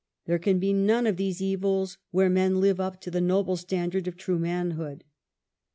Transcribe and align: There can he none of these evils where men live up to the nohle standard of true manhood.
There 0.25 0.39
can 0.39 0.59
he 0.59 0.73
none 0.73 1.05
of 1.05 1.17
these 1.17 1.43
evils 1.43 1.99
where 2.09 2.27
men 2.27 2.59
live 2.59 2.79
up 2.79 2.99
to 3.01 3.11
the 3.11 3.21
nohle 3.21 3.55
standard 3.55 4.07
of 4.07 4.17
true 4.17 4.39
manhood. 4.39 5.03